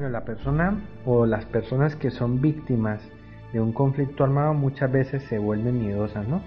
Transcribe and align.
Bueno, 0.00 0.12
la 0.14 0.24
persona 0.24 0.80
o 1.04 1.26
las 1.26 1.44
personas 1.44 1.94
que 1.94 2.10
son 2.10 2.40
víctimas 2.40 3.02
de 3.52 3.60
un 3.60 3.70
conflicto 3.74 4.24
armado 4.24 4.54
muchas 4.54 4.90
veces 4.90 5.22
se 5.24 5.36
vuelven 5.36 5.78
miedosas, 5.78 6.26
¿no? 6.26 6.40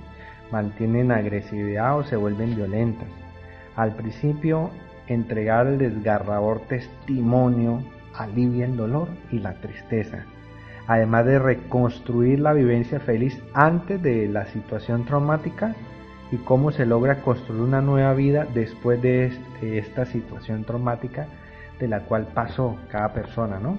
Mantienen 0.52 1.12
agresividad 1.12 1.96
o 2.00 2.04
se 2.04 2.16
vuelven 2.16 2.56
violentas. 2.56 3.08
Al 3.76 3.96
principio, 3.96 4.72
entregar 5.06 5.68
el 5.68 5.78
desgarrador 5.78 6.62
testimonio 6.62 7.84
alivia 8.16 8.66
el 8.66 8.76
dolor 8.76 9.08
y 9.32 9.38
la 9.38 9.54
tristeza, 9.62 10.26
además 10.88 11.28
de 11.28 11.38
reconstruir 11.38 12.40
la 12.40 12.54
vivencia 12.54 13.00
feliz 13.02 13.40
antes 13.54 14.02
de 14.02 14.30
la 14.30 14.48
situación 14.48 15.06
traumática 15.06 15.76
y 16.32 16.38
cómo 16.38 16.72
se 16.72 16.88
logra 16.88 17.22
construir 17.22 17.62
una 17.62 17.82
nueva 17.82 18.16
vida 18.16 18.48
después 18.52 19.00
de, 19.04 19.32
esta 19.62 20.08
situación 20.08 20.64
traumática 20.64 21.28
de 21.80 21.88
la 21.88 22.02
cual 22.02 22.28
pasó 22.34 22.78
cada 22.90 23.14
persona, 23.14 23.60
¿no? 23.60 23.78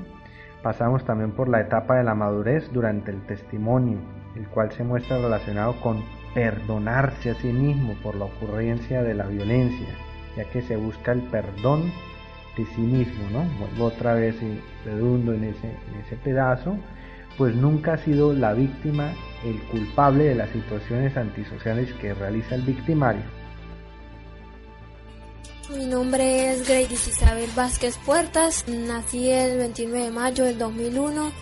Pasamos 0.63 1.05
también 1.05 1.33
por 1.33 1.49
la 1.49 1.61
etapa 1.61 1.97
de 1.97 2.05
la 2.05 2.15
madurez 2.15 2.71
durante 2.73 3.11
el 3.11 3.21
testimonio, 3.27 3.99
el 4.35 4.49
cual 4.49 4.73
se 4.73 4.83
muestra 4.83 5.19
relacionado 5.19 5.79
con 5.81 6.03
perdonarse 6.35 7.31
a 7.31 7.35
sí 7.35 7.53
mismo 7.53 7.95
por 8.03 8.15
la 8.17 8.25
ocurrencia 8.25 9.03
de 9.03 9.15
la 9.15 9.27
violencia, 9.27 9.89
ya 10.37 10.45
que 10.45 10.63
se 10.63 10.77
busca 10.77 11.13
el 11.13 11.23
perdón 11.23 11.93
de 12.57 12.65
sí 12.67 12.81
mismo, 12.81 13.31
¿no? 13.31 13.45
Vuelvo 13.59 13.87
otra 13.87 14.15
vez 14.15 14.37
y 14.43 14.61
redundo 14.85 15.33
en 15.33 15.45
ese, 15.45 15.67
en 15.67 16.01
ese 16.05 16.17
pedazo, 16.17 16.77
pues 17.37 17.55
nunca 17.55 17.95
ha 17.95 17.99
sido 17.99 18.33
la 18.33 18.53
víctima 18.53 19.13
el 19.45 19.59
culpable 19.71 20.25
de 20.25 20.35
las 20.35 20.51
situaciones 20.51 21.17
antisociales 21.17 21.93
que 21.95 22.15
realiza 22.15 22.55
el 22.55 22.63
victimario. 22.63 23.23
Mi 25.77 25.87
nombre 25.87 26.53
es 26.53 26.69
Grady 26.69 26.95
Isabel 26.95 27.51
Vázquez 27.57 27.99
Puertas, 28.07 28.65
nací 28.69 29.29
el 29.29 29.59
29 29.59 30.05
de 30.05 30.11
mayo 30.13 30.45
del 30.45 30.57
2001 30.57 31.33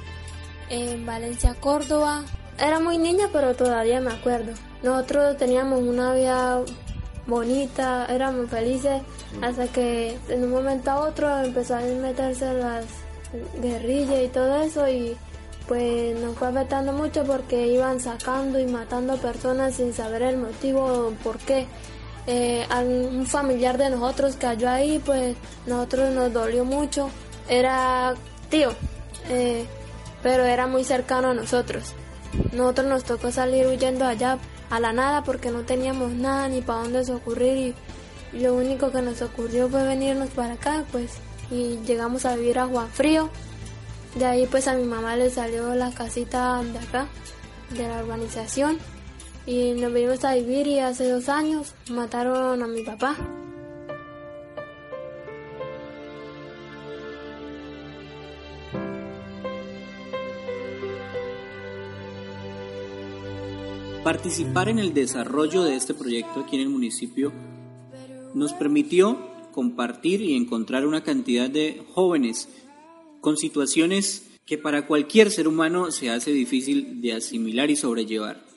en 0.70 1.04
Valencia, 1.04 1.54
Córdoba. 1.60 2.24
Era 2.58 2.80
muy 2.80 2.96
niña, 2.96 3.28
pero 3.30 3.54
todavía 3.54 4.00
me 4.00 4.10
acuerdo. 4.10 4.52
Nosotros 4.82 5.36
teníamos 5.36 5.82
una 5.82 6.14
vida 6.14 6.62
bonita, 7.26 8.06
éramos 8.06 8.48
felices, 8.48 9.02
hasta 9.42 9.66
que 9.66 10.16
en 10.28 10.44
un 10.44 10.50
momento 10.50 10.90
a 10.90 11.00
otro 11.00 11.44
empezó 11.44 11.76
a 11.76 11.80
meterse 11.80 12.54
las 12.54 12.86
guerrillas 13.60 14.22
y 14.24 14.28
todo 14.28 14.62
eso 14.62 14.88
y 14.88 15.14
pues 15.68 16.18
nos 16.20 16.36
fue 16.36 16.48
afectando 16.48 16.94
mucho 16.94 17.24
porque 17.24 17.66
iban 17.66 18.00
sacando 18.00 18.58
y 18.58 18.66
matando 18.66 19.16
personas 19.18 19.74
sin 19.74 19.92
saber 19.92 20.22
el 20.22 20.38
motivo 20.38 20.84
o 20.84 21.10
por 21.22 21.36
qué. 21.38 21.66
Eh, 22.26 22.66
un 22.70 23.26
familiar 23.26 23.78
de 23.78 23.90
nosotros 23.90 24.36
cayó 24.38 24.70
ahí, 24.70 25.00
pues 25.04 25.36
nosotros 25.66 26.14
nos 26.14 26.32
dolió 26.32 26.64
mucho. 26.64 27.10
Era 27.48 28.14
tío, 28.48 28.72
eh, 29.28 29.66
pero 30.22 30.44
era 30.44 30.66
muy 30.66 30.84
cercano 30.84 31.28
a 31.28 31.34
nosotros. 31.34 31.94
Nosotros 32.52 32.86
nos 32.86 33.04
tocó 33.04 33.30
salir 33.30 33.66
huyendo 33.66 34.06
allá 34.06 34.38
a 34.70 34.80
la 34.80 34.92
nada 34.92 35.22
porque 35.22 35.50
no 35.50 35.62
teníamos 35.62 36.12
nada 36.12 36.48
ni 36.48 36.62
para 36.62 36.80
dónde 36.80 37.12
ocurrir 37.12 37.74
y 38.32 38.38
lo 38.38 38.54
único 38.54 38.90
que 38.90 39.02
nos 39.02 39.20
ocurrió 39.20 39.68
fue 39.68 39.82
venirnos 39.84 40.30
para 40.30 40.54
acá, 40.54 40.84
pues, 40.90 41.12
y 41.50 41.78
llegamos 41.84 42.24
a 42.24 42.36
vivir 42.36 42.58
a 42.58 42.66
Juan 42.66 42.88
Frío. 42.88 43.28
De 44.14 44.24
ahí 44.26 44.46
pues 44.46 44.68
a 44.68 44.74
mi 44.74 44.84
mamá 44.84 45.16
le 45.16 45.30
salió 45.30 45.74
la 45.74 45.90
casita 45.90 46.62
de 46.62 46.78
acá, 46.78 47.06
de 47.70 47.88
la 47.88 48.02
urbanización, 48.02 48.78
y 49.46 49.72
nos 49.72 49.92
vinimos 49.92 50.24
a 50.24 50.34
vivir 50.34 50.66
y 50.66 50.78
hace 50.78 51.08
dos 51.08 51.28
años 51.28 51.74
mataron 51.90 52.62
a 52.62 52.66
mi 52.66 52.82
papá. 52.82 53.16
Participar 64.04 64.68
en 64.68 64.80
el 64.80 64.94
desarrollo 64.94 65.62
de 65.62 65.76
este 65.76 65.94
proyecto 65.94 66.40
aquí 66.40 66.56
en 66.56 66.62
el 66.62 66.68
municipio 66.68 67.32
nos 68.34 68.52
permitió 68.52 69.16
compartir 69.52 70.22
y 70.22 70.34
encontrar 70.34 70.86
una 70.86 71.04
cantidad 71.04 71.48
de 71.48 71.84
jóvenes 71.92 72.48
con 73.20 73.36
situaciones 73.36 74.28
que 74.44 74.58
para 74.58 74.86
cualquier 74.88 75.30
ser 75.30 75.46
humano 75.46 75.92
se 75.92 76.10
hace 76.10 76.32
difícil 76.32 77.00
de 77.00 77.12
asimilar 77.12 77.70
y 77.70 77.76
sobrellevar. 77.76 78.51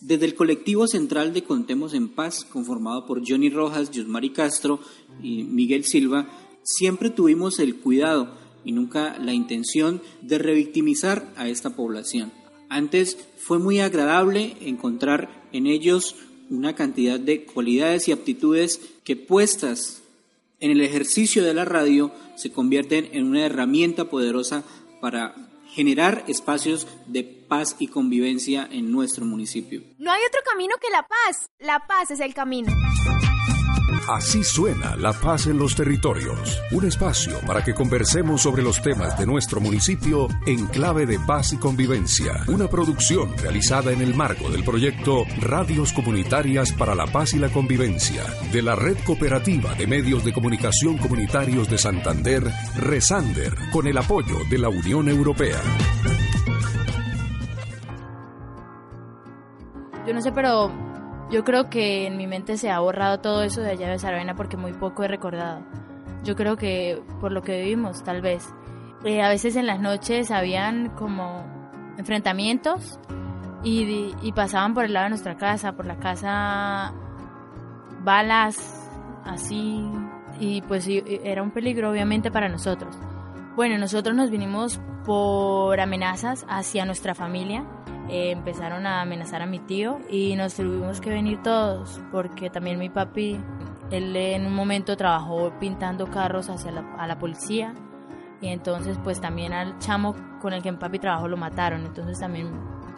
Desde 0.00 0.26
el 0.26 0.34
colectivo 0.34 0.86
central 0.86 1.32
de 1.32 1.42
Contemos 1.42 1.92
en 1.92 2.08
Paz, 2.08 2.44
conformado 2.44 3.04
por 3.04 3.22
Johnny 3.26 3.50
Rojas, 3.50 3.90
Yusmari 3.90 4.30
Castro 4.30 4.80
y 5.20 5.42
Miguel 5.42 5.84
Silva, 5.84 6.28
siempre 6.62 7.10
tuvimos 7.10 7.58
el 7.58 7.76
cuidado 7.76 8.32
y 8.64 8.72
nunca 8.72 9.18
la 9.18 9.32
intención 9.32 10.00
de 10.22 10.38
revictimizar 10.38 11.32
a 11.36 11.48
esta 11.48 11.74
población. 11.74 12.32
Antes 12.68 13.18
fue 13.38 13.58
muy 13.58 13.80
agradable 13.80 14.56
encontrar 14.60 15.48
en 15.52 15.66
ellos 15.66 16.14
una 16.48 16.74
cantidad 16.74 17.18
de 17.18 17.44
cualidades 17.44 18.06
y 18.06 18.12
aptitudes 18.12 18.80
que 19.04 19.16
puestas 19.16 20.02
en 20.60 20.70
el 20.70 20.80
ejercicio 20.80 21.42
de 21.42 21.54
la 21.54 21.64
radio 21.64 22.12
se 22.36 22.52
convierten 22.52 23.08
en 23.12 23.26
una 23.26 23.44
herramienta 23.44 24.08
poderosa 24.08 24.64
para 25.00 25.47
generar 25.70 26.24
espacios 26.28 26.86
de 27.06 27.24
paz 27.24 27.76
y 27.78 27.88
convivencia 27.88 28.68
en 28.70 28.90
nuestro 28.92 29.24
municipio. 29.24 29.82
No 29.98 30.10
hay 30.10 30.20
otro 30.26 30.40
camino 30.48 30.74
que 30.80 30.90
la 30.90 31.06
paz. 31.06 31.50
La 31.58 31.86
paz 31.86 32.10
es 32.10 32.20
el 32.20 32.34
camino. 32.34 32.72
Así 34.08 34.42
suena 34.42 34.96
La 34.96 35.12
Paz 35.12 35.48
en 35.48 35.58
los 35.58 35.74
Territorios, 35.74 36.62
un 36.72 36.86
espacio 36.86 37.40
para 37.46 37.62
que 37.62 37.74
conversemos 37.74 38.40
sobre 38.40 38.62
los 38.62 38.80
temas 38.80 39.18
de 39.18 39.26
nuestro 39.26 39.60
municipio 39.60 40.28
en 40.46 40.66
clave 40.68 41.04
de 41.04 41.18
paz 41.18 41.52
y 41.52 41.58
convivencia, 41.58 42.42
una 42.46 42.68
producción 42.68 43.36
realizada 43.36 43.92
en 43.92 44.00
el 44.00 44.14
marco 44.14 44.48
del 44.48 44.64
proyecto 44.64 45.24
Radios 45.42 45.92
Comunitarias 45.92 46.72
para 46.72 46.94
la 46.94 47.06
Paz 47.06 47.34
y 47.34 47.38
la 47.38 47.50
Convivencia 47.50 48.24
de 48.50 48.62
la 48.62 48.74
Red 48.74 48.96
Cooperativa 49.04 49.74
de 49.74 49.86
Medios 49.86 50.24
de 50.24 50.32
Comunicación 50.32 50.96
Comunitarios 50.96 51.68
de 51.68 51.76
Santander, 51.76 52.50
Resander, 52.76 53.54
con 53.70 53.86
el 53.88 53.98
apoyo 53.98 54.38
de 54.48 54.56
la 54.56 54.70
Unión 54.70 55.10
Europea. 55.10 55.60
Yo 60.06 60.14
no 60.14 60.22
sé, 60.22 60.32
pero 60.32 60.87
yo 61.30 61.44
creo 61.44 61.68
que 61.68 62.06
en 62.06 62.16
mi 62.16 62.26
mente 62.26 62.56
se 62.56 62.70
ha 62.70 62.80
borrado 62.80 63.18
todo 63.18 63.42
eso 63.42 63.60
de 63.60 63.70
allá 63.70 63.88
de 63.88 63.98
Saravena 63.98 64.34
porque 64.34 64.56
muy 64.56 64.72
poco 64.72 65.04
he 65.04 65.08
recordado. 65.08 65.60
Yo 66.24 66.34
creo 66.36 66.56
que 66.56 67.02
por 67.20 67.32
lo 67.32 67.42
que 67.42 67.60
vivimos, 67.60 68.02
tal 68.02 68.22
vez. 68.22 68.48
Eh, 69.04 69.22
a 69.22 69.28
veces 69.28 69.54
en 69.56 69.66
las 69.66 69.80
noches 69.80 70.30
habían 70.30 70.90
como 70.90 71.44
enfrentamientos 71.98 72.98
y, 73.62 74.14
y 74.22 74.32
pasaban 74.32 74.74
por 74.74 74.84
el 74.84 74.92
lado 74.92 75.04
de 75.04 75.10
nuestra 75.10 75.36
casa, 75.36 75.72
por 75.72 75.86
la 75.86 75.96
casa, 75.96 76.92
balas, 78.02 78.90
así, 79.24 79.84
y 80.40 80.62
pues 80.62 80.88
era 80.88 81.42
un 81.42 81.50
peligro 81.50 81.90
obviamente 81.90 82.30
para 82.30 82.48
nosotros. 82.48 82.96
Bueno, 83.54 83.76
nosotros 83.78 84.14
nos 84.14 84.30
vinimos 84.30 84.80
por 85.04 85.80
amenazas 85.80 86.46
hacia 86.48 86.84
nuestra 86.84 87.14
familia 87.14 87.64
eh, 88.08 88.30
empezaron 88.30 88.86
a 88.86 89.02
amenazar 89.02 89.42
a 89.42 89.46
mi 89.46 89.58
tío 89.58 90.00
y 90.08 90.34
nos 90.36 90.54
tuvimos 90.54 91.00
que 91.00 91.10
venir 91.10 91.42
todos 91.42 92.00
porque 92.10 92.50
también 92.50 92.78
mi 92.78 92.88
papi, 92.88 93.38
él 93.90 94.16
en 94.16 94.46
un 94.46 94.54
momento 94.54 94.96
trabajó 94.96 95.52
pintando 95.60 96.10
carros 96.10 96.48
hacia 96.48 96.72
la, 96.72 96.94
a 96.98 97.06
la 97.06 97.18
policía 97.18 97.74
y 98.40 98.48
entonces 98.48 98.98
pues 99.02 99.20
también 99.20 99.52
al 99.52 99.78
chamo 99.78 100.14
con 100.40 100.52
el 100.52 100.62
que 100.62 100.72
mi 100.72 100.78
papi 100.78 100.98
trabajó 100.98 101.28
lo 101.28 101.36
mataron, 101.36 101.84
entonces 101.86 102.18
también 102.18 102.50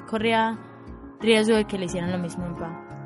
corría 0.08 0.58
riesgo 1.20 1.56
de 1.56 1.64
que 1.64 1.78
le 1.78 1.86
hicieran 1.86 2.12
lo 2.12 2.18
mismo 2.18 2.44
a 2.44 2.52
papá. 2.54 2.99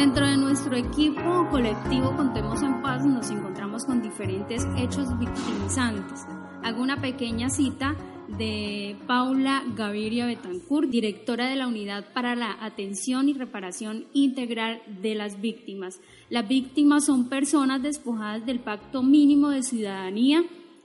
Dentro 0.00 0.26
de 0.26 0.38
nuestro 0.38 0.74
equipo 0.76 1.46
colectivo 1.50 2.16
Contemos 2.16 2.62
en 2.62 2.80
Paz 2.80 3.04
nos 3.04 3.30
encontramos 3.30 3.84
con 3.84 4.00
diferentes 4.00 4.66
hechos 4.78 5.06
victimizantes. 5.18 6.24
Hago 6.62 6.82
una 6.82 7.02
pequeña 7.02 7.50
cita 7.50 7.94
de 8.26 8.96
Paula 9.06 9.62
Gaviria 9.76 10.24
Betancourt, 10.24 10.88
directora 10.88 11.50
de 11.50 11.56
la 11.56 11.66
Unidad 11.66 12.14
para 12.14 12.34
la 12.34 12.56
Atención 12.64 13.28
y 13.28 13.34
Reparación 13.34 14.06
Integral 14.14 14.80
de 15.02 15.14
las 15.14 15.38
Víctimas. 15.38 16.00
Las 16.30 16.48
víctimas 16.48 17.04
son 17.04 17.28
personas 17.28 17.82
despojadas 17.82 18.46
del 18.46 18.60
pacto 18.60 19.02
mínimo 19.02 19.50
de 19.50 19.62
ciudadanía, 19.62 20.42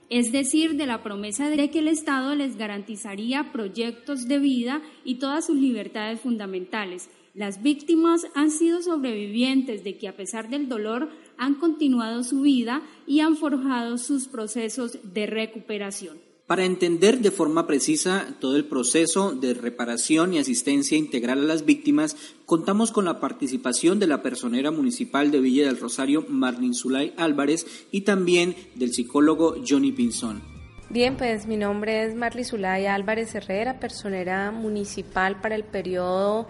es 0.09 0.33
decir, 0.33 0.75
de 0.75 0.88
la 0.88 1.03
promesa 1.03 1.50
de 1.50 1.71
que 1.71 1.79
el 1.79 1.88
Estado 1.88 2.35
les 2.35 2.57
garantizaría 2.57 3.53
proyectos 3.53 4.27
de 4.27 4.39
vida 4.39 4.81
y 5.06 5.15
todas 5.15 5.45
sus 5.45 5.56
libertades 5.56 6.19
fundamentales. 6.19 7.09
Las 7.36 7.62
víctimas 7.62 8.28
han 8.34 8.50
sido 8.50 8.82
sobrevivientes 8.82 9.84
de 9.84 9.98
que 9.98 10.08
a 10.08 10.16
pesar 10.16 10.50
del 10.50 10.70
dolor 10.70 11.10
han 11.38 11.56
continuado 11.56 12.24
su 12.24 12.40
vida 12.40 12.82
y 13.06 13.20
han 13.20 13.36
forjado 13.36 13.98
sus 13.98 14.30
procesos 14.30 15.00
de 15.04 15.26
recuperación. 15.26 16.18
Para 16.48 16.64
entender 16.64 17.20
de 17.20 17.32
forma 17.32 17.68
precisa 17.68 18.38
todo 18.40 18.56
el 18.56 18.64
proceso 18.64 19.34
de 19.34 19.54
reparación 19.54 20.34
y 20.34 20.38
asistencia 20.38 20.98
integral 20.98 21.40
a 21.40 21.46
las 21.46 21.66
víctimas, 21.66 22.16
contamos 22.46 22.94
con 22.94 23.04
la 23.04 23.20
participación 23.20 24.00
de 24.00 24.08
la 24.08 24.22
personera 24.22 24.72
municipal 24.72 25.30
de 25.30 25.42
Villa 25.42 25.66
del 25.66 25.80
Rosario, 25.80 26.24
Marlin 26.30 26.74
Zulay 26.74 27.14
Álvarez, 27.18 27.66
y 27.92 28.02
también 28.02 28.56
del 28.76 28.94
psicólogo 28.94 29.56
Johnny 29.68 29.92
Pinzón. 29.92 30.42
Bien, 30.90 31.18
pues 31.18 31.48
mi 31.48 31.58
nombre 31.58 32.06
es 32.06 32.16
Marley 32.16 32.46
Zulay 32.46 32.86
Álvarez 32.86 33.36
Herrera, 33.36 33.80
personera 33.82 34.52
municipal 34.52 35.42
para 35.42 35.56
el 35.56 35.66
periodo 35.66 36.48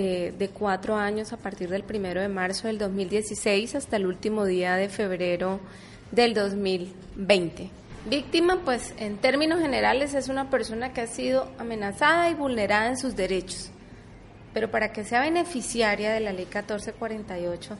eh, 0.00 0.32
de 0.38 0.48
cuatro 0.48 0.94
años 0.94 1.32
a 1.32 1.38
partir 1.38 1.68
del 1.68 1.82
primero 1.82 2.20
de 2.20 2.28
marzo 2.28 2.68
del 2.68 2.78
2016 2.78 3.74
hasta 3.74 3.96
el 3.96 4.06
último 4.06 4.44
día 4.44 4.76
de 4.76 4.88
febrero 4.88 5.58
del 6.12 6.34
2020. 6.34 7.68
Víctima, 8.08 8.60
pues 8.64 8.94
en 8.98 9.16
términos 9.16 9.58
generales 9.58 10.14
es 10.14 10.28
una 10.28 10.50
persona 10.50 10.92
que 10.92 11.00
ha 11.00 11.08
sido 11.08 11.50
amenazada 11.58 12.30
y 12.30 12.34
vulnerada 12.34 12.86
en 12.86 12.96
sus 12.96 13.16
derechos. 13.16 13.72
Pero 14.54 14.70
para 14.70 14.92
que 14.92 15.02
sea 15.02 15.20
beneficiaria 15.20 16.12
de 16.12 16.20
la 16.20 16.32
ley 16.32 16.44
1448 16.44 17.76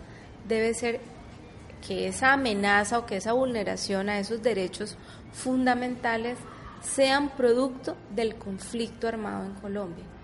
debe 0.49 0.75
ser 0.75 0.99
que 1.87 2.09
esa 2.09 2.33
amenaza 2.33 2.99
o 2.99 3.07
que 3.07 3.19
esa 3.19 3.33
vulneración 3.33 4.09
a 4.09 4.19
esos 4.19 4.43
derechos 4.43 4.97
fundamentales 5.33 6.37
sean 6.83 7.29
producto 7.29 7.97
del 8.11 8.35
conflicto 8.35 9.07
armado 9.07 9.45
en 9.45 9.55
Colombia. 9.55 10.18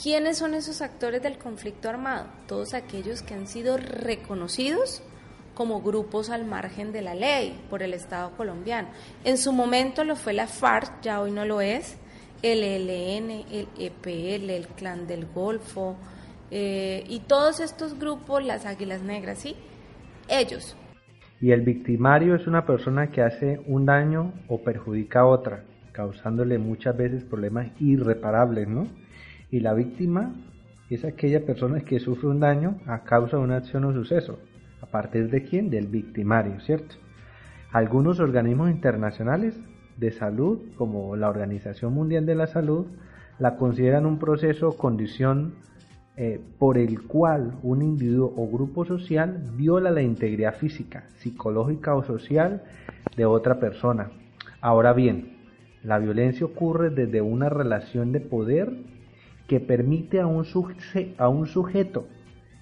¿Quiénes 0.00 0.38
son 0.38 0.54
esos 0.54 0.80
actores 0.80 1.22
del 1.22 1.38
conflicto 1.38 1.88
armado? 1.88 2.26
Todos 2.46 2.72
aquellos 2.72 3.22
que 3.22 3.34
han 3.34 3.48
sido 3.48 3.76
reconocidos 3.78 5.02
como 5.54 5.82
grupos 5.82 6.30
al 6.30 6.44
margen 6.44 6.92
de 6.92 7.02
la 7.02 7.16
ley 7.16 7.58
por 7.68 7.82
el 7.82 7.92
Estado 7.92 8.30
colombiano. 8.36 8.86
En 9.24 9.38
su 9.38 9.52
momento 9.52 10.04
lo 10.04 10.14
fue 10.14 10.34
la 10.34 10.46
FARC, 10.46 11.02
ya 11.02 11.20
hoy 11.20 11.32
no 11.32 11.44
lo 11.44 11.60
es, 11.60 11.98
el 12.42 12.62
ELN, 12.62 13.30
el 13.50 13.68
EPL, 13.76 14.50
el 14.50 14.68
Clan 14.68 15.08
del 15.08 15.26
Golfo 15.26 15.96
eh, 16.52 17.02
y 17.08 17.18
todos 17.20 17.58
estos 17.58 17.98
grupos, 17.98 18.44
las 18.44 18.66
Águilas 18.66 19.02
Negras, 19.02 19.40
¿sí? 19.40 19.56
Ellos. 20.28 20.76
Y 21.40 21.50
el 21.50 21.62
victimario 21.62 22.36
es 22.36 22.46
una 22.46 22.64
persona 22.64 23.10
que 23.10 23.22
hace 23.22 23.60
un 23.66 23.84
daño 23.84 24.32
o 24.46 24.62
perjudica 24.62 25.20
a 25.20 25.26
otra, 25.26 25.64
causándole 25.90 26.56
muchas 26.58 26.96
veces 26.96 27.24
problemas 27.24 27.66
irreparables, 27.80 28.68
¿no? 28.68 28.86
Y 29.50 29.60
la 29.60 29.74
víctima 29.74 30.34
es 30.90 31.04
aquella 31.04 31.44
persona 31.44 31.80
que 31.80 32.00
sufre 32.00 32.28
un 32.28 32.40
daño 32.40 32.78
a 32.86 33.04
causa 33.04 33.36
de 33.36 33.42
una 33.42 33.56
acción 33.56 33.84
o 33.84 33.92
suceso. 33.92 34.38
¿A 34.80 34.86
partir 34.86 35.30
de 35.30 35.42
quién? 35.42 35.70
Del 35.70 35.86
victimario, 35.86 36.60
¿cierto? 36.60 36.96
Algunos 37.72 38.20
organismos 38.20 38.70
internacionales 38.70 39.58
de 39.96 40.10
salud, 40.12 40.60
como 40.76 41.16
la 41.16 41.28
Organización 41.28 41.92
Mundial 41.92 42.24
de 42.24 42.34
la 42.34 42.46
Salud, 42.46 42.86
la 43.38 43.56
consideran 43.56 44.06
un 44.06 44.18
proceso 44.18 44.68
o 44.68 44.76
condición 44.76 45.54
eh, 46.16 46.40
por 46.58 46.78
el 46.78 47.02
cual 47.02 47.58
un 47.62 47.82
individuo 47.82 48.32
o 48.36 48.48
grupo 48.48 48.84
social 48.84 49.42
viola 49.54 49.90
la 49.90 50.02
integridad 50.02 50.56
física, 50.56 51.04
psicológica 51.18 51.94
o 51.94 52.02
social 52.02 52.62
de 53.16 53.24
otra 53.24 53.60
persona. 53.60 54.10
Ahora 54.60 54.92
bien, 54.92 55.36
la 55.84 55.98
violencia 55.98 56.44
ocurre 56.44 56.90
desde 56.90 57.20
una 57.20 57.48
relación 57.48 58.12
de 58.12 58.20
poder 58.20 58.76
que 59.48 59.58
permite 59.60 60.20
a 60.20 60.26
un, 60.26 60.46
a 61.16 61.28
un 61.28 61.46
sujeto, 61.46 62.06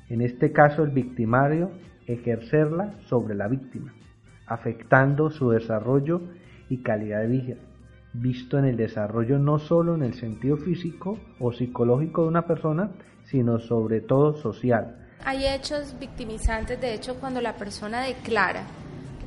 en 0.08 0.22
este 0.22 0.52
caso 0.52 0.84
el 0.84 0.90
victimario, 0.90 1.72
ejercerla 2.06 2.94
sobre 3.06 3.34
la 3.34 3.48
víctima, 3.48 3.92
afectando 4.46 5.28
su 5.30 5.50
desarrollo 5.50 6.22
y 6.70 6.82
calidad 6.82 7.22
de 7.22 7.26
vida, 7.26 7.56
visto 8.12 8.58
en 8.58 8.66
el 8.66 8.76
desarrollo 8.76 9.38
no 9.38 9.58
solo 9.58 9.96
en 9.96 10.04
el 10.04 10.14
sentido 10.14 10.56
físico 10.56 11.18
o 11.40 11.52
psicológico 11.52 12.22
de 12.22 12.28
una 12.28 12.46
persona, 12.46 12.92
sino 13.24 13.58
sobre 13.58 14.00
todo 14.00 14.34
social. 14.34 14.96
Hay 15.24 15.44
hechos 15.44 15.96
victimizantes, 15.98 16.80
de 16.80 16.94
hecho, 16.94 17.16
cuando 17.16 17.40
la 17.40 17.54
persona 17.54 18.02
declara, 18.02 18.62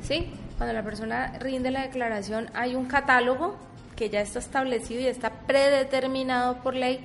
¿sí? 0.00 0.30
Cuando 0.56 0.72
la 0.72 0.82
persona 0.82 1.38
rinde 1.38 1.70
la 1.70 1.82
declaración, 1.82 2.46
hay 2.54 2.74
un 2.74 2.86
catálogo 2.86 3.56
que 3.96 4.08
ya 4.08 4.22
está 4.22 4.38
establecido 4.38 5.02
y 5.02 5.06
está 5.06 5.30
predeterminado 5.46 6.62
por 6.62 6.74
ley 6.74 7.00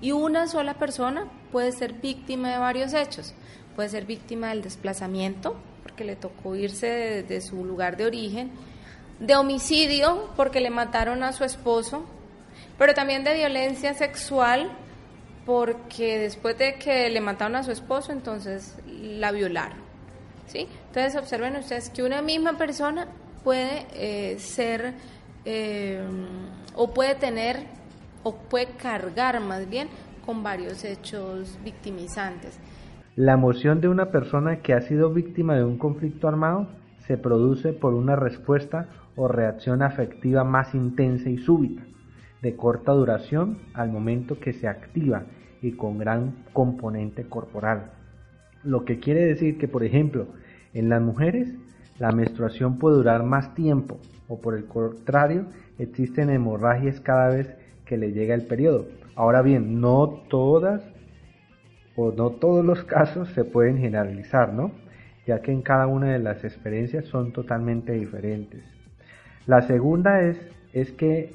y 0.00 0.12
una 0.12 0.46
sola 0.48 0.74
persona 0.74 1.28
puede 1.52 1.72
ser 1.72 1.94
víctima 1.94 2.50
de 2.50 2.58
varios 2.58 2.92
hechos 2.94 3.34
puede 3.74 3.88
ser 3.88 4.06
víctima 4.06 4.48
del 4.48 4.62
desplazamiento, 4.62 5.56
porque 5.82 6.04
le 6.04 6.16
tocó 6.16 6.54
irse 6.56 7.22
de, 7.22 7.40
su 7.40 7.64
lugar 7.64 7.96
de 7.96 8.06
origen, 8.06 8.50
de 9.20 9.36
homicidio, 9.36 10.30
porque 10.36 10.60
le 10.60 10.70
mataron 10.70 11.22
a 11.22 11.32
su 11.32 11.44
esposo, 11.44 12.04
pero 12.78 12.94
también 12.94 13.24
de 13.24 13.34
violencia 13.34 13.94
sexual, 13.94 14.70
porque 15.46 16.18
después 16.18 16.56
de 16.56 16.76
que 16.76 17.10
le 17.10 17.20
mataron 17.20 17.56
a 17.56 17.62
su 17.62 17.70
esposo, 17.70 18.12
entonces 18.12 18.76
la 18.86 19.30
violaron. 19.30 19.78
¿sí? 20.46 20.68
Entonces 20.88 21.16
observen 21.16 21.56
ustedes 21.56 21.90
que 21.90 22.02
una 22.02 22.22
misma 22.22 22.56
persona 22.56 23.08
puede 23.42 23.86
eh, 23.92 24.38
ser 24.38 24.94
eh, 25.44 26.02
o 26.74 26.94
puede 26.94 27.14
tener 27.14 27.66
o 28.24 28.34
puede 28.34 28.66
cargar 28.76 29.40
más 29.40 29.70
bien 29.70 29.88
con 30.26 30.42
varios 30.42 30.84
hechos 30.84 31.58
victimizantes. 31.64 32.58
La 33.14 33.34
emoción 33.34 33.80
de 33.80 33.88
una 33.88 34.10
persona 34.10 34.60
que 34.60 34.72
ha 34.74 34.80
sido 34.80 35.12
víctima 35.12 35.54
de 35.54 35.64
un 35.64 35.78
conflicto 35.78 36.26
armado 36.26 36.66
se 37.06 37.16
produce 37.16 37.72
por 37.72 37.94
una 37.94 38.16
respuesta 38.16 38.88
o 39.14 39.28
reacción 39.28 39.82
afectiva 39.82 40.42
más 40.42 40.74
intensa 40.74 41.28
y 41.28 41.38
súbita, 41.38 41.82
de 42.42 42.56
corta 42.56 42.92
duración 42.92 43.58
al 43.74 43.90
momento 43.92 44.40
que 44.40 44.52
se 44.52 44.66
activa 44.66 45.24
y 45.62 45.72
con 45.72 45.98
gran 45.98 46.34
componente 46.52 47.24
corporal. 47.28 47.92
Lo 48.64 48.84
que 48.84 48.98
quiere 48.98 49.24
decir 49.24 49.58
que, 49.58 49.68
por 49.68 49.84
ejemplo, 49.84 50.26
en 50.72 50.88
las 50.88 51.00
mujeres 51.00 51.54
la 51.98 52.10
menstruación 52.10 52.78
puede 52.78 52.96
durar 52.96 53.22
más 53.22 53.54
tiempo 53.54 53.98
o 54.26 54.40
por 54.40 54.56
el 54.56 54.64
contrario 54.64 55.46
existen 55.78 56.30
hemorragias 56.30 57.00
cada 57.00 57.28
vez 57.28 57.54
que 57.86 57.96
le 57.96 58.12
llega 58.12 58.34
el 58.34 58.46
periodo. 58.46 58.86
Ahora 59.14 59.42
bien, 59.42 59.80
no 59.80 60.22
todas 60.28 60.82
o 61.96 62.12
no 62.12 62.30
todos 62.30 62.64
los 62.64 62.82
casos 62.84 63.28
se 63.30 63.44
pueden 63.44 63.78
generalizar, 63.78 64.52
¿no? 64.52 64.72
ya 65.26 65.40
que 65.40 65.52
en 65.52 65.62
cada 65.62 65.86
una 65.86 66.12
de 66.12 66.18
las 66.18 66.44
experiencias 66.44 67.06
son 67.06 67.32
totalmente 67.32 67.92
diferentes. 67.92 68.62
La 69.46 69.62
segunda 69.62 70.22
es, 70.22 70.38
es 70.72 70.92
que 70.92 71.32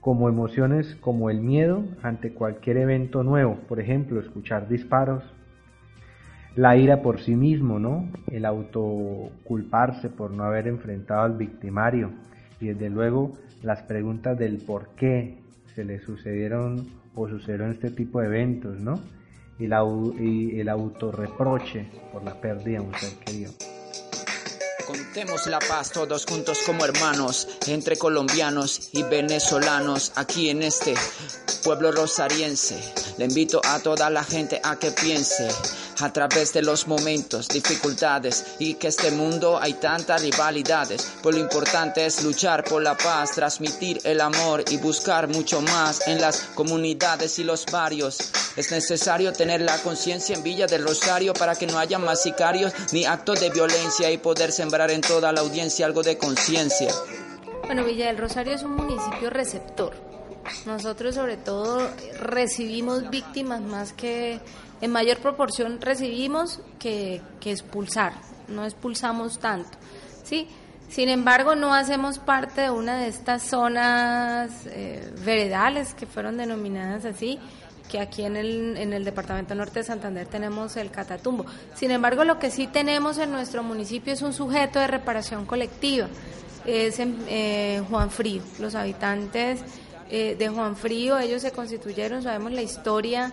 como 0.00 0.28
emociones 0.28 0.94
como 0.96 1.28
el 1.30 1.40
miedo 1.40 1.84
ante 2.02 2.32
cualquier 2.32 2.78
evento 2.78 3.22
nuevo, 3.22 3.56
por 3.68 3.80
ejemplo, 3.80 4.20
escuchar 4.20 4.68
disparos, 4.68 5.24
la 6.54 6.76
ira 6.76 7.02
por 7.02 7.20
sí 7.20 7.36
mismo, 7.36 7.78
¿no? 7.78 8.08
El 8.30 8.44
autoculparse 8.44 10.08
por 10.08 10.30
no 10.30 10.44
haber 10.44 10.66
enfrentado 10.66 11.22
al 11.22 11.36
victimario 11.36 12.10
y 12.60 12.68
desde 12.68 12.90
luego 12.90 13.32
las 13.62 13.82
preguntas 13.82 14.38
del 14.38 14.58
por 14.58 14.88
qué 14.96 15.38
se 15.78 15.84
le 15.84 16.04
sucedieron 16.04 16.88
o 17.14 17.28
sucedieron 17.28 17.70
este 17.70 17.90
tipo 17.90 18.20
de 18.20 18.26
eventos, 18.26 18.80
¿no? 18.80 19.00
y, 19.60 19.68
la, 19.68 19.84
y 20.18 20.58
el 20.58 20.68
autorreproche 20.68 21.88
por 22.12 22.24
la 22.24 22.34
pérdida 22.40 22.80
de 22.80 22.86
un 22.86 22.94
ser 22.98 23.12
querido. 23.24 23.52
Contemos 24.84 25.46
la 25.46 25.60
paz 25.60 25.92
todos 25.92 26.26
juntos 26.26 26.58
como 26.66 26.84
hermanos, 26.84 27.46
entre 27.68 27.96
colombianos 27.96 28.90
y 28.92 29.04
venezolanos, 29.04 30.10
aquí 30.16 30.50
en 30.50 30.64
este 30.64 30.94
pueblo 31.62 31.92
rosariense. 31.92 32.80
Le 33.16 33.26
invito 33.26 33.60
a 33.64 33.78
toda 33.78 34.10
la 34.10 34.24
gente 34.24 34.60
a 34.64 34.80
que 34.80 34.90
piense 34.90 35.48
a 36.00 36.12
través 36.12 36.52
de 36.52 36.62
los 36.62 36.86
momentos, 36.86 37.48
dificultades 37.48 38.44
y 38.58 38.74
que 38.74 38.88
este 38.88 39.10
mundo 39.10 39.58
hay 39.60 39.74
tantas 39.74 40.22
rivalidades. 40.22 41.12
Pues 41.22 41.34
lo 41.34 41.40
importante 41.40 42.06
es 42.06 42.22
luchar 42.22 42.64
por 42.64 42.82
la 42.82 42.96
paz, 42.96 43.32
transmitir 43.32 44.00
el 44.04 44.20
amor 44.20 44.64
y 44.70 44.76
buscar 44.78 45.28
mucho 45.28 45.60
más 45.60 46.06
en 46.06 46.20
las 46.20 46.42
comunidades 46.54 47.38
y 47.38 47.44
los 47.44 47.66
barrios. 47.66 48.18
Es 48.56 48.70
necesario 48.70 49.32
tener 49.32 49.60
la 49.60 49.78
conciencia 49.78 50.36
en 50.36 50.42
Villa 50.42 50.66
del 50.66 50.84
Rosario 50.84 51.34
para 51.34 51.54
que 51.54 51.66
no 51.66 51.78
haya 51.78 51.98
más 51.98 52.22
sicarios 52.22 52.72
ni 52.92 53.04
actos 53.04 53.40
de 53.40 53.50
violencia 53.50 54.10
y 54.10 54.18
poder 54.18 54.52
sembrar 54.52 54.90
en 54.90 55.00
toda 55.00 55.32
la 55.32 55.40
audiencia 55.40 55.86
algo 55.86 56.02
de 56.02 56.18
conciencia. 56.18 56.92
Bueno, 57.66 57.84
Villa 57.84 58.06
del 58.06 58.18
Rosario 58.18 58.54
es 58.54 58.62
un 58.62 58.76
municipio 58.76 59.30
receptor. 59.30 60.07
Nosotros 60.66 61.14
sobre 61.14 61.36
todo 61.36 61.90
recibimos 62.20 63.10
víctimas 63.10 63.60
más 63.60 63.92
que, 63.92 64.40
en 64.80 64.90
mayor 64.90 65.18
proporción 65.18 65.80
recibimos 65.80 66.60
que, 66.78 67.20
expulsar, 67.44 68.12
no 68.48 68.64
expulsamos 68.64 69.38
tanto. 69.38 69.78
¿sí? 70.24 70.48
Sin 70.88 71.08
embargo, 71.08 71.54
no 71.54 71.74
hacemos 71.74 72.18
parte 72.18 72.62
de 72.62 72.70
una 72.70 72.98
de 72.98 73.08
estas 73.08 73.42
zonas 73.42 74.50
eh, 74.66 75.12
veredales 75.24 75.94
que 75.94 76.06
fueron 76.06 76.36
denominadas 76.36 77.04
así, 77.04 77.38
que 77.88 78.00
aquí 78.00 78.22
en 78.22 78.36
el, 78.36 78.76
en 78.76 78.92
el 78.92 79.04
Departamento 79.04 79.54
Norte 79.54 79.80
de 79.80 79.84
Santander 79.84 80.26
tenemos 80.26 80.76
el 80.76 80.90
Catatumbo. 80.90 81.46
Sin 81.74 81.90
embargo, 81.90 82.24
lo 82.24 82.38
que 82.38 82.50
sí 82.50 82.66
tenemos 82.66 83.18
en 83.18 83.32
nuestro 83.32 83.62
municipio 83.62 84.12
es 84.12 84.22
un 84.22 84.32
sujeto 84.32 84.78
de 84.78 84.86
reparación 84.86 85.46
colectiva, 85.46 86.08
es 86.66 86.98
en 86.98 87.18
eh, 87.28 87.82
Juan 87.88 88.10
Frío. 88.10 88.42
Los 88.58 88.74
habitantes 88.74 89.62
eh, 90.10 90.36
de 90.36 90.48
Juan 90.48 90.76
Frío, 90.76 91.18
ellos 91.18 91.42
se 91.42 91.52
constituyeron, 91.52 92.22
sabemos 92.22 92.52
la 92.52 92.62
historia 92.62 93.32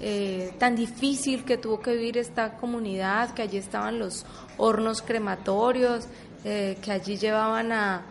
eh, 0.00 0.52
tan 0.58 0.76
difícil 0.76 1.44
que 1.44 1.56
tuvo 1.56 1.80
que 1.80 1.92
vivir 1.92 2.18
esta 2.18 2.56
comunidad, 2.56 3.34
que 3.34 3.42
allí 3.42 3.58
estaban 3.58 3.98
los 3.98 4.26
hornos 4.56 5.02
crematorios, 5.02 6.08
que 6.44 6.92
allí 6.92 7.16
llevaban 7.16 7.72
a, 7.72 8.02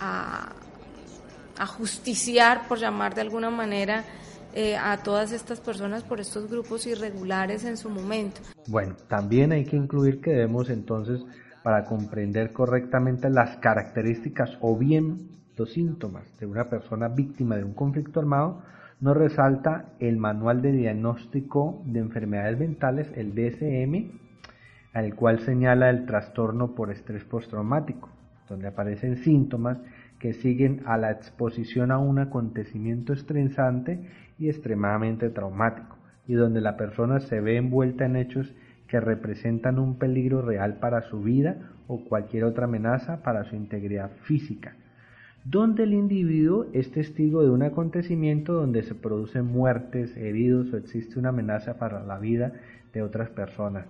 a, 0.00 0.52
a 1.58 1.66
justiciar, 1.66 2.66
por 2.66 2.78
llamar 2.78 3.14
de 3.14 3.20
alguna 3.20 3.50
manera, 3.50 4.04
eh, 4.54 4.76
a 4.76 4.98
todas 5.02 5.32
estas 5.32 5.60
personas 5.60 6.02
por 6.02 6.20
estos 6.20 6.50
grupos 6.50 6.86
irregulares 6.86 7.64
en 7.64 7.78
su 7.78 7.88
momento. 7.88 8.42
Bueno, 8.66 8.94
también 9.08 9.50
hay 9.52 9.64
que 9.64 9.76
incluir 9.76 10.20
que 10.20 10.30
debemos 10.30 10.68
entonces, 10.68 11.22
para 11.62 11.84
comprender 11.84 12.52
correctamente 12.52 13.30
las 13.30 13.56
características 13.58 14.58
o 14.60 14.76
bien 14.76 15.30
los 15.56 15.72
síntomas 15.72 16.24
de 16.38 16.46
una 16.46 16.68
persona 16.68 17.08
víctima 17.08 17.56
de 17.56 17.64
un 17.64 17.74
conflicto 17.74 18.20
armado, 18.20 18.62
nos 19.00 19.16
resalta 19.16 19.86
el 19.98 20.16
Manual 20.16 20.62
de 20.62 20.72
Diagnóstico 20.72 21.82
de 21.86 21.98
Enfermedades 21.98 22.58
Mentales, 22.58 23.10
el 23.16 23.34
DSM, 23.34 24.12
al 24.92 25.14
cual 25.14 25.40
señala 25.40 25.90
el 25.90 26.06
trastorno 26.06 26.74
por 26.74 26.90
estrés 26.90 27.24
postraumático, 27.24 28.08
donde 28.48 28.68
aparecen 28.68 29.16
síntomas 29.16 29.78
que 30.18 30.34
siguen 30.34 30.82
a 30.86 30.98
la 30.98 31.10
exposición 31.10 31.90
a 31.90 31.98
un 31.98 32.20
acontecimiento 32.20 33.12
estresante 33.12 34.08
y 34.38 34.48
extremadamente 34.48 35.30
traumático, 35.30 35.96
y 36.28 36.34
donde 36.34 36.60
la 36.60 36.76
persona 36.76 37.18
se 37.20 37.40
ve 37.40 37.56
envuelta 37.56 38.04
en 38.04 38.16
hechos 38.16 38.54
que 38.86 39.00
representan 39.00 39.78
un 39.78 39.98
peligro 39.98 40.42
real 40.42 40.74
para 40.78 41.02
su 41.02 41.22
vida 41.22 41.72
o 41.88 42.04
cualquier 42.04 42.44
otra 42.44 42.66
amenaza 42.66 43.22
para 43.22 43.44
su 43.44 43.56
integridad 43.56 44.10
física, 44.22 44.76
donde 45.44 45.82
el 45.82 45.92
individuo 45.92 46.66
es 46.72 46.92
testigo 46.92 47.42
de 47.42 47.50
un 47.50 47.62
acontecimiento 47.62 48.52
donde 48.52 48.82
se 48.82 48.94
producen 48.94 49.46
muertes, 49.46 50.16
heridos 50.16 50.72
o 50.72 50.76
existe 50.76 51.18
una 51.18 51.30
amenaza 51.30 51.78
para 51.78 52.02
la 52.04 52.18
vida 52.18 52.52
de 52.92 53.02
otras 53.02 53.30
personas. 53.30 53.86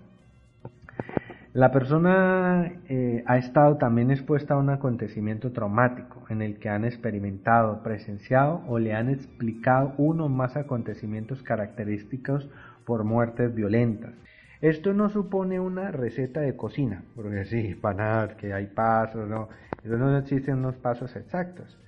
La 1.53 1.71
persona 1.71 2.73
eh, 2.89 3.23
ha 3.27 3.37
estado 3.37 3.77
también 3.77 4.11
expuesta 4.11 4.55
a 4.55 4.57
un 4.57 4.71
acontecimiento 4.71 5.53
traumático 5.53 6.25
en 6.31 6.41
el 6.41 6.59
que 6.59 6.71
han 6.71 6.87
experimentado, 6.87 7.83
presenciado 7.83 8.63
o 8.69 8.79
le 8.79 8.95
han 8.95 9.11
explicado 9.11 9.93
uno 9.99 10.25
o 10.25 10.29
más 10.31 10.57
acontecimientos 10.57 11.43
característicos 11.43 12.49
por 12.87 13.05
muertes 13.05 13.55
violentas. 13.55 14.15
Esto 14.63 14.95
no 14.95 15.11
supone 15.11 15.59
una 15.59 15.91
receta 15.91 16.41
de 16.41 16.55
cocina, 16.57 17.03
porque 17.17 17.45
sí, 17.45 17.75
para 17.75 17.97
nada, 17.97 18.37
que 18.37 18.53
hay 18.53 18.67
pasos, 18.69 19.29
no, 19.29 19.49
no 19.85 20.17
existen 20.17 20.59
unos 20.59 20.77
pasos 20.77 21.17
exactos. 21.17 21.79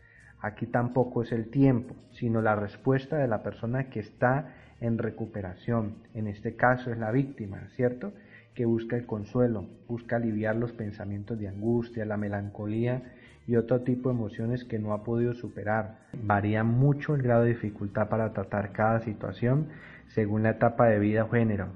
Aquí 0.40 0.66
tampoco 0.66 1.22
es 1.22 1.30
el 1.30 1.50
tiempo, 1.50 1.94
sino 2.10 2.42
la 2.42 2.56
respuesta 2.56 3.16
de 3.16 3.28
la 3.28 3.44
persona 3.44 3.90
que 3.90 4.00
está 4.00 4.56
en 4.80 4.98
recuperación. 4.98 5.98
En 6.14 6.26
este 6.26 6.56
caso 6.56 6.90
es 6.90 6.98
la 6.98 7.12
víctima, 7.12 7.68
¿cierto? 7.76 8.12
que 8.54 8.64
busca 8.64 8.96
el 8.96 9.06
consuelo, 9.06 9.66
busca 9.88 10.16
aliviar 10.16 10.56
los 10.56 10.72
pensamientos 10.72 11.38
de 11.38 11.48
angustia, 11.48 12.04
la 12.04 12.16
melancolía 12.16 13.02
y 13.46 13.56
otro 13.56 13.82
tipo 13.82 14.08
de 14.08 14.16
emociones 14.16 14.64
que 14.64 14.78
no 14.78 14.94
ha 14.94 15.04
podido 15.04 15.34
superar. 15.34 15.98
Varía 16.12 16.64
mucho 16.64 17.14
el 17.14 17.22
grado 17.22 17.44
de 17.44 17.50
dificultad 17.50 18.08
para 18.08 18.32
tratar 18.32 18.72
cada 18.72 19.00
situación 19.00 19.68
según 20.08 20.42
la 20.44 20.50
etapa 20.50 20.86
de 20.86 20.98
vida 20.98 21.24
o 21.24 21.30
género, 21.30 21.68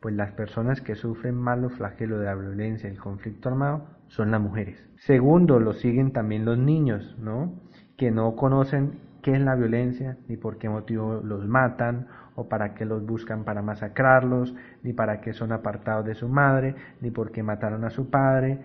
pues 0.00 0.14
las 0.14 0.32
personas 0.32 0.80
que 0.80 0.94
sufren 0.94 1.34
más 1.34 1.58
los 1.58 1.78
de 1.78 2.06
la 2.08 2.34
violencia 2.34 2.88
y 2.88 2.92
el 2.92 2.98
conflicto 2.98 3.50
armado 3.50 3.84
son 4.08 4.30
las 4.30 4.40
mujeres. 4.40 4.82
Segundo, 4.96 5.60
lo 5.60 5.72
siguen 5.74 6.12
también 6.12 6.44
los 6.44 6.58
niños, 6.58 7.16
¿no? 7.18 7.52
Que 7.96 8.10
no 8.10 8.34
conocen 8.34 8.98
qué 9.22 9.34
es 9.34 9.40
la 9.40 9.54
violencia 9.54 10.16
ni 10.28 10.36
por 10.36 10.58
qué 10.58 10.68
motivo 10.68 11.20
los 11.22 11.46
matan 11.46 12.08
o 12.34 12.48
para 12.48 12.74
qué 12.74 12.86
los 12.86 13.04
buscan 13.04 13.44
para 13.44 13.60
masacrarlos, 13.60 14.54
ni 14.82 14.92
para 14.92 15.20
qué 15.20 15.34
son 15.34 15.52
apartados 15.52 16.06
de 16.06 16.14
su 16.14 16.28
madre, 16.28 16.74
ni 17.00 17.10
por 17.10 17.32
qué 17.32 17.42
mataron 17.42 17.84
a 17.84 17.90
su 17.90 18.08
padre, 18.08 18.58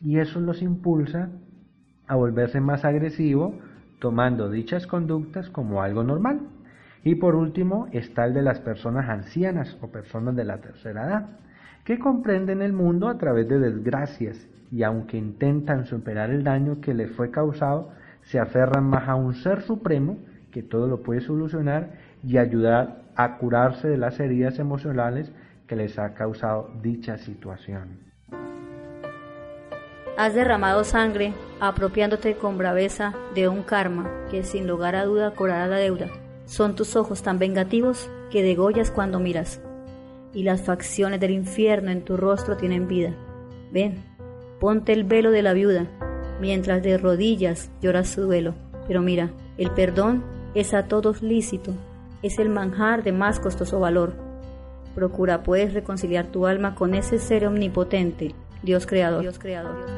y 0.00 0.18
eso 0.18 0.40
los 0.40 0.62
impulsa 0.62 1.30
a 2.06 2.14
volverse 2.14 2.60
más 2.60 2.84
agresivo, 2.84 3.58
tomando 3.98 4.50
dichas 4.50 4.86
conductas 4.86 5.50
como 5.50 5.82
algo 5.82 6.04
normal. 6.04 6.40
Y 7.04 7.14
por 7.16 7.34
último 7.34 7.88
está 7.92 8.24
el 8.24 8.34
de 8.34 8.42
las 8.42 8.60
personas 8.60 9.08
ancianas 9.08 9.76
o 9.80 9.88
personas 9.88 10.34
de 10.36 10.44
la 10.44 10.58
tercera 10.58 11.06
edad, 11.06 11.26
que 11.84 11.98
comprenden 11.98 12.60
el 12.60 12.72
mundo 12.72 13.08
a 13.08 13.18
través 13.18 13.48
de 13.48 13.58
desgracias 13.58 14.48
y 14.70 14.82
aunque 14.82 15.16
intentan 15.16 15.86
superar 15.86 16.30
el 16.30 16.44
daño 16.44 16.80
que 16.80 16.94
les 16.94 17.10
fue 17.12 17.30
causado, 17.30 17.90
se 18.22 18.38
aferran 18.38 18.84
más 18.84 19.08
a 19.08 19.14
un 19.14 19.34
ser 19.34 19.62
supremo 19.62 20.18
que 20.50 20.62
todo 20.62 20.86
lo 20.86 21.02
puede 21.02 21.20
solucionar 21.20 21.92
y 22.22 22.36
ayudar 22.36 23.02
a 23.16 23.38
curarse 23.38 23.88
de 23.88 23.96
las 23.96 24.20
heridas 24.20 24.58
emocionales 24.58 25.32
que 25.66 25.76
les 25.76 25.98
ha 25.98 26.14
causado 26.14 26.70
dicha 26.82 27.16
situación. 27.18 28.08
Has 30.16 30.34
derramado 30.34 30.82
sangre, 30.82 31.32
apropiándote 31.60 32.34
con 32.34 32.58
braveza 32.58 33.14
de 33.34 33.46
un 33.48 33.62
karma 33.62 34.10
que 34.30 34.42
sin 34.42 34.66
lugar 34.66 34.96
a 34.96 35.04
duda 35.04 35.30
cobrará 35.30 35.68
la 35.68 35.76
deuda. 35.76 36.06
Son 36.48 36.74
tus 36.74 36.96
ojos 36.96 37.22
tan 37.22 37.38
vengativos 37.38 38.08
que 38.30 38.42
degollas 38.42 38.90
cuando 38.90 39.20
miras, 39.20 39.60
y 40.32 40.44
las 40.44 40.62
facciones 40.62 41.20
del 41.20 41.32
infierno 41.32 41.90
en 41.90 42.02
tu 42.02 42.16
rostro 42.16 42.56
tienen 42.56 42.88
vida. 42.88 43.14
Ven, 43.70 44.02
ponte 44.58 44.94
el 44.94 45.04
velo 45.04 45.30
de 45.30 45.42
la 45.42 45.52
viuda, 45.52 45.86
mientras 46.40 46.82
de 46.82 46.96
rodillas 46.96 47.70
lloras 47.82 48.08
su 48.08 48.22
duelo. 48.22 48.54
Pero 48.86 49.02
mira, 49.02 49.30
el 49.58 49.70
perdón 49.72 50.24
es 50.54 50.72
a 50.72 50.84
todos 50.84 51.20
lícito, 51.20 51.74
es 52.22 52.38
el 52.38 52.48
manjar 52.48 53.02
de 53.02 53.12
más 53.12 53.40
costoso 53.40 53.78
valor. 53.78 54.14
Procura 54.94 55.42
pues 55.42 55.74
reconciliar 55.74 56.28
tu 56.28 56.46
alma 56.46 56.74
con 56.74 56.94
ese 56.94 57.18
ser 57.18 57.46
omnipotente, 57.46 58.34
Dios 58.62 58.86
creador. 58.86 59.20
Dios 59.20 59.38
creador. 59.38 59.97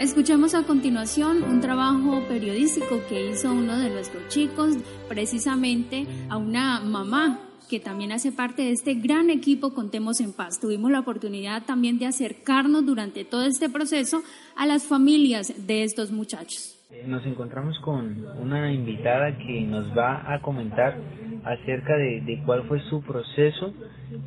Escuchemos 0.00 0.54
a 0.54 0.62
continuación 0.62 1.42
un 1.42 1.60
trabajo 1.60 2.22
periodístico 2.28 3.00
que 3.08 3.30
hizo 3.30 3.52
uno 3.52 3.76
de 3.76 3.90
nuestros 3.90 4.28
chicos, 4.28 4.76
precisamente 5.08 6.06
a 6.30 6.36
una 6.36 6.78
mamá 6.78 7.40
que 7.68 7.80
también 7.80 8.12
hace 8.12 8.30
parte 8.30 8.62
de 8.62 8.70
este 8.70 8.94
gran 8.94 9.28
equipo 9.28 9.74
Contemos 9.74 10.20
en 10.20 10.32
Paz. 10.32 10.60
Tuvimos 10.60 10.92
la 10.92 11.00
oportunidad 11.00 11.64
también 11.64 11.98
de 11.98 12.06
acercarnos 12.06 12.86
durante 12.86 13.24
todo 13.24 13.44
este 13.44 13.68
proceso 13.68 14.22
a 14.56 14.66
las 14.66 14.86
familias 14.86 15.66
de 15.66 15.82
estos 15.82 16.12
muchachos. 16.12 16.78
Nos 17.04 17.26
encontramos 17.26 17.76
con 17.80 18.24
una 18.40 18.72
invitada 18.72 19.36
que 19.36 19.62
nos 19.62 19.86
va 19.98 20.32
a 20.32 20.40
comentar 20.40 20.96
acerca 21.44 21.96
de, 21.96 22.40
cuál 22.46 22.68
fue 22.68 22.80
su 22.88 23.02
proceso 23.02 23.74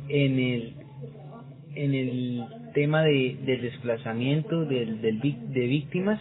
en 0.08 0.38
el, 0.38 0.76
en 1.74 1.94
el 1.94 2.61
tema 2.72 3.02
de, 3.02 3.38
del 3.44 3.62
desplazamiento 3.62 4.64
del, 4.64 5.00
de 5.00 5.66
víctimas 5.66 6.20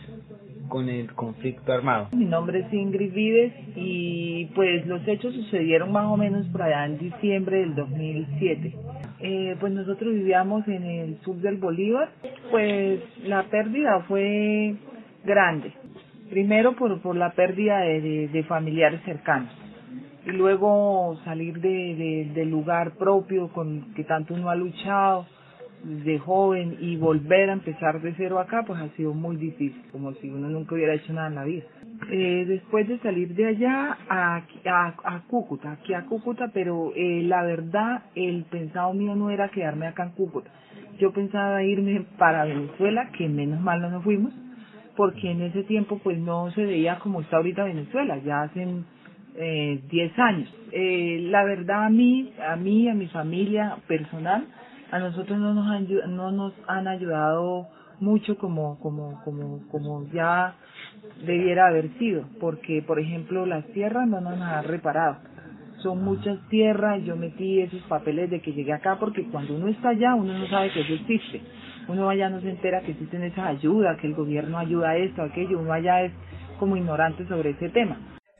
con 0.71 0.87
el 0.87 1.13
conflicto 1.13 1.73
armado. 1.73 2.07
Mi 2.13 2.25
nombre 2.25 2.59
es 2.59 2.73
Ingrid 2.73 3.13
Vives 3.13 3.53
y 3.75 4.45
pues 4.55 4.87
los 4.87 5.05
hechos 5.05 5.35
sucedieron 5.35 5.91
más 5.91 6.05
o 6.05 6.15
menos 6.15 6.47
por 6.47 6.63
allá 6.63 6.85
en 6.85 6.97
diciembre 6.97 7.59
del 7.59 7.75
2007. 7.75 8.73
Eh, 9.19 9.57
pues 9.59 9.73
nosotros 9.73 10.13
vivíamos 10.13 10.65
en 10.67 10.83
el 10.83 11.17
sur 11.21 11.35
del 11.35 11.57
Bolívar, 11.57 12.09
pues 12.49 13.01
la 13.25 13.43
pérdida 13.43 13.99
fue 14.07 14.75
grande. 15.25 15.73
Primero 16.29 16.75
por, 16.77 17.01
por 17.01 17.17
la 17.17 17.33
pérdida 17.33 17.81
de, 17.81 18.45
familiares 18.47 19.01
cercanos. 19.03 19.51
y 20.25 20.31
luego 20.31 21.19
salir 21.25 21.59
de, 21.59 22.31
del 22.33 22.49
lugar 22.49 22.91
propio 22.91 23.49
con 23.49 23.93
que 23.93 24.05
tanto 24.05 24.33
uno 24.33 24.49
ha 24.49 24.55
luchado 24.55 25.25
de 25.83 26.19
joven 26.19 26.77
y 26.79 26.95
volver 26.95 27.49
a 27.49 27.53
empezar 27.53 28.01
de 28.01 28.13
cero 28.15 28.39
acá, 28.39 28.63
pues 28.65 28.79
ha 28.79 28.89
sido 28.95 29.13
muy 29.13 29.35
difícil, 29.35 29.83
como 29.91 30.13
si 30.13 30.29
uno 30.29 30.49
nunca 30.49 30.75
hubiera 30.75 30.93
hecho 30.93 31.13
nada 31.13 31.27
en 31.27 31.35
la 31.35 31.43
vida. 31.43 31.63
Eh, 32.11 32.45
después 32.47 32.87
de 32.87 32.99
salir 32.99 33.33
de 33.35 33.47
allá 33.47 33.97
a, 34.09 34.43
a, 34.65 35.21
Cúcuta, 35.27 35.73
aquí 35.73 35.93
a 35.93 36.05
Cúcuta, 36.05 36.49
pero 36.53 36.91
eh, 36.95 37.23
la 37.23 37.43
verdad, 37.43 38.03
el 38.15 38.45
pensado 38.45 38.93
mío 38.93 39.15
no 39.15 39.29
era 39.29 39.49
quedarme 39.49 39.87
acá 39.87 40.03
en 40.03 40.11
Cúcuta. 40.11 40.51
Yo 40.99 41.11
pensaba 41.11 41.63
irme 41.63 42.05
para 42.17 42.45
Venezuela, 42.45 43.09
que 43.17 43.27
menos 43.27 43.59
mal 43.61 43.81
no 43.81 43.89
nos 43.89 44.03
fuimos, 44.03 44.33
porque 44.95 45.31
en 45.31 45.41
ese 45.41 45.63
tiempo 45.63 45.99
pues 46.03 46.17
no 46.19 46.51
se 46.51 46.63
veía 46.63 46.99
como 46.99 47.21
está 47.21 47.37
ahorita 47.37 47.63
Venezuela, 47.63 48.17
ya 48.17 48.43
hacen 48.43 48.85
eh, 49.35 49.81
10 49.89 50.19
años. 50.19 50.53
Eh, 50.71 51.27
la 51.29 51.43
verdad 51.43 51.85
a 51.85 51.89
mí, 51.89 52.33
a 52.47 52.55
mí, 52.55 52.89
a 52.89 52.93
mi 52.93 53.07
familia 53.07 53.77
personal, 53.87 54.45
a 54.91 54.99
nosotros 54.99 55.39
no 55.39 55.53
nos 55.53 55.67
han, 55.67 55.87
no 56.15 56.31
nos 56.31 56.53
han 56.67 56.87
ayudado 56.87 57.67
mucho 57.99 58.37
como, 58.37 58.77
como, 58.79 59.21
como, 59.23 59.61
como 59.69 60.05
ya 60.11 60.55
debiera 61.25 61.67
haber 61.67 61.97
sido, 61.97 62.25
porque 62.39 62.81
por 62.81 62.99
ejemplo 62.99 63.45
las 63.45 63.65
tierras 63.67 64.07
no 64.07 64.19
nos 64.19 64.39
han 64.41 64.63
reparado. 64.65 65.17
Son 65.77 66.03
muchas 66.03 66.37
tierras, 66.49 67.01
yo 67.03 67.15
metí 67.15 67.61
esos 67.61 67.81
papeles 67.83 68.29
de 68.29 68.41
que 68.41 68.53
llegué 68.53 68.73
acá 68.73 68.97
porque 68.99 69.23
cuando 69.31 69.55
uno 69.55 69.67
está 69.67 69.89
allá 69.89 70.13
uno 70.13 70.37
no 70.37 70.47
sabe 70.47 70.71
que 70.71 70.81
eso 70.81 70.93
existe. 70.93 71.41
Uno 71.87 72.09
allá 72.09 72.29
no 72.29 72.41
se 72.41 72.49
entera 72.49 72.81
que 72.81 72.91
existen 72.91 73.23
esas 73.23 73.47
ayudas, 73.47 73.97
que 73.99 74.07
el 74.07 74.13
gobierno 74.13 74.57
ayuda 74.57 74.91
a 74.91 74.97
esto, 74.97 75.21
a 75.21 75.25
aquello, 75.25 75.59
uno 75.59 75.73
allá 75.73 76.03
es 76.03 76.11
como 76.59 76.77
ignorante 76.77 77.27
sobre 77.27 77.51
ese 77.51 77.69
tema. 77.69 77.97